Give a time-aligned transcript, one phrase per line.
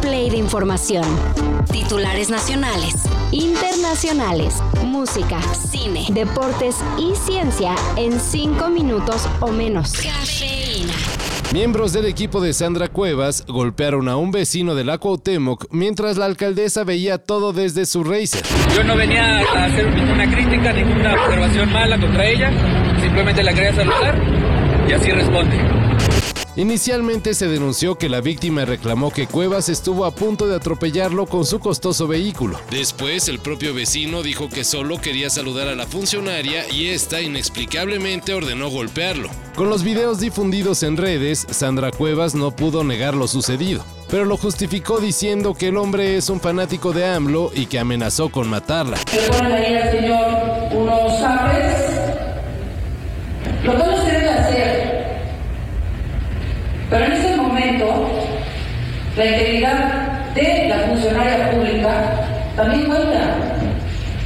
[0.00, 1.04] play de información.
[1.70, 2.94] Titulares nacionales,
[3.32, 4.54] internacionales,
[4.84, 9.92] música, cine, deportes y ciencia en cinco minutos o menos.
[9.92, 10.92] Cafeína.
[11.52, 16.26] Miembros del equipo de Sandra Cuevas golpearon a un vecino de la Cuauhtémoc mientras la
[16.26, 18.42] alcaldesa veía todo desde su racer.
[18.76, 22.50] Yo no venía a hacer ninguna crítica, ninguna observación mala contra ella,
[23.00, 24.20] simplemente la quería saludar
[24.88, 25.87] y así responde.
[26.58, 31.46] Inicialmente se denunció que la víctima reclamó que Cuevas estuvo a punto de atropellarlo con
[31.46, 32.58] su costoso vehículo.
[32.68, 38.34] Después, el propio vecino dijo que solo quería saludar a la funcionaria y esta inexplicablemente
[38.34, 39.30] ordenó golpearlo.
[39.54, 44.36] Con los videos difundidos en redes, Sandra Cuevas no pudo negar lo sucedido, pero lo
[44.36, 48.98] justificó diciendo que el hombre es un fanático de AMLO y que amenazó con matarla.
[59.18, 63.36] La integridad de la funcionaria pública también cuenta.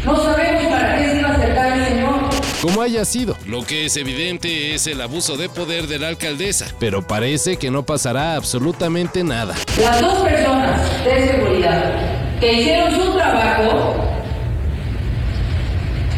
[0.05, 2.15] No sabemos para qué se iba a acercar el señor.
[2.61, 6.67] Como haya sido, lo que es evidente es el abuso de poder de la alcaldesa,
[6.79, 9.55] pero parece que no pasará absolutamente nada.
[9.81, 11.93] Las dos personas de seguridad
[12.39, 13.95] que hicieron su trabajo,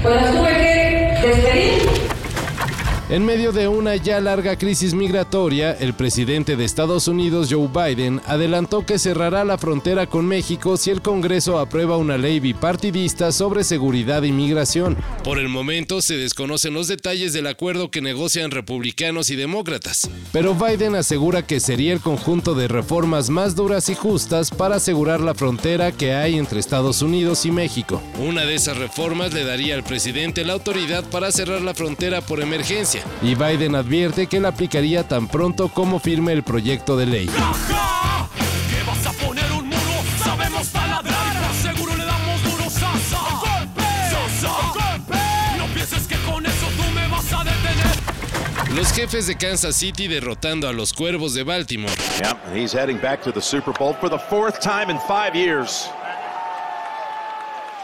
[0.02, 2.14] pues las tuve que despedir
[3.14, 8.20] en medio de una ya larga crisis migratoria, el presidente de Estados Unidos, Joe Biden,
[8.26, 13.62] adelantó que cerrará la frontera con México si el Congreso aprueba una ley bipartidista sobre
[13.62, 14.96] seguridad y migración.
[15.22, 20.56] Por el momento se desconocen los detalles del acuerdo que negocian republicanos y demócratas, pero
[20.56, 25.36] Biden asegura que sería el conjunto de reformas más duras y justas para asegurar la
[25.36, 28.02] frontera que hay entre Estados Unidos y México.
[28.18, 32.40] Una de esas reformas le daría al presidente la autoridad para cerrar la frontera por
[32.40, 37.30] emergencia y Biden advierte que la aplicaría tan pronto como firme el proyecto de ley.
[48.74, 51.94] Los jefes de Kansas City derrotando a los Cuervos de Baltimore.
[52.18, 55.88] Yeah, he's heading back to the Super Bowl for the fourth time in five years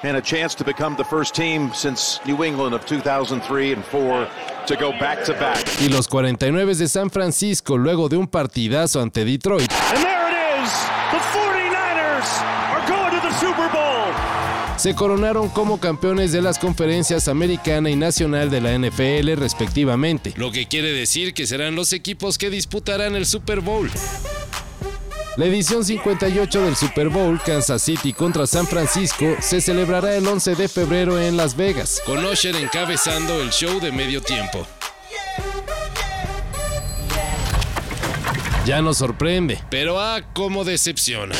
[0.02, 4.28] and a chance to become the first team since New England of 2003 and 4
[4.66, 5.64] to go back to back.
[5.80, 9.70] Y los 49 de San Francisco luego de un partidazo ante Detroit.
[9.70, 10.70] And there it is.
[11.10, 14.14] The 49ers are going to the Super Bowl.
[14.76, 20.50] Se coronaron como campeones de las conferencias americana y nacional de la NFL respectivamente, lo
[20.50, 23.90] que quiere decir que serán los equipos que disputarán el Super Bowl.
[25.40, 30.54] La edición 58 del Super Bowl Kansas City contra San Francisco se celebrará el 11
[30.54, 34.66] de febrero en Las Vegas, con Usher encabezando el show de medio tiempo.
[38.66, 41.34] Ya nos sorprende, pero ah, cómo decepciona.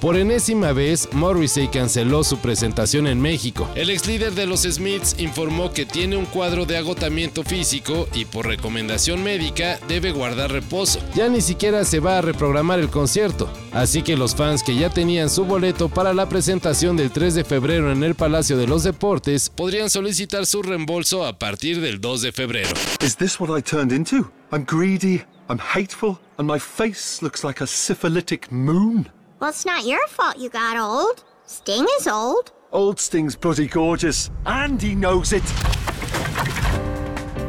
[0.00, 3.68] Por enésima vez, Morrissey canceló su presentación en México.
[3.74, 8.24] El ex líder de los Smiths informó que tiene un cuadro de agotamiento físico y
[8.24, 11.00] por recomendación médica debe guardar reposo.
[11.16, 14.88] Ya ni siquiera se va a reprogramar el concierto, así que los fans que ya
[14.88, 18.84] tenían su boleto para la presentación del 3 de febrero en el Palacio de los
[18.84, 22.70] Deportes podrían solicitar su reembolso a partir del 2 de febrero.
[23.02, 24.30] Is this what I turned into?
[24.52, 29.08] I'm greedy, I'm hateful, and my face looks like a syphilitic moon.
[29.40, 31.22] Well, it's not your fault you got old.
[31.46, 32.50] Sting is old.
[32.72, 35.44] Old Sting's bloody gorgeous, and he knows it.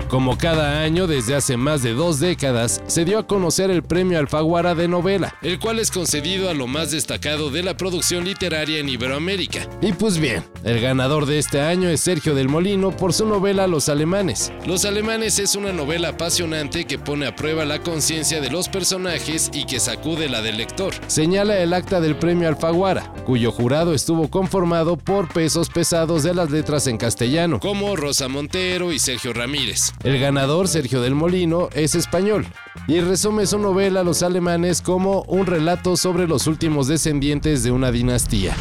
[0.10, 4.18] Como cada año desde hace más de dos décadas, se dio a conocer el premio
[4.18, 8.80] Alfaguara de novela, el cual es concedido a lo más destacado de la producción literaria
[8.80, 9.70] en Iberoamérica.
[9.84, 13.68] Y pues bien, el ganador de este año es Sergio del Molino por su novela
[13.68, 14.52] Los Alemanes.
[14.66, 19.52] Los Alemanes es una novela apasionante que pone a prueba la conciencia de los personajes
[19.54, 20.96] y que sacude la del lector.
[21.06, 26.50] Señala el acta del premio Alfaguara, cuyo jurado estuvo conformado por pesos pesados de las
[26.50, 29.94] letras en castellano, como Rosa Montero y Sergio Ramírez.
[30.04, 32.46] El ganador, Sergio del Molino, es español
[32.88, 37.92] y resume su novela Los alemanes como un relato sobre los últimos descendientes de una
[37.92, 38.56] dinastía.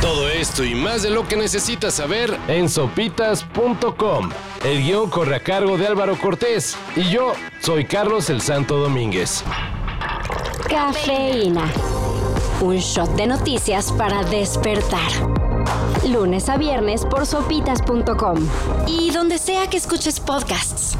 [0.00, 4.30] Todo esto y más de lo que necesitas saber en sopitas.com.
[4.64, 9.44] El guion corre a cargo de Álvaro Cortés y yo soy Carlos el Santo Domínguez.
[10.68, 11.64] Cafeína.
[12.60, 15.51] Un shot de noticias para despertar
[16.08, 18.38] lunes a viernes por sopitas.com
[18.86, 20.96] y donde sea que escuches podcasts.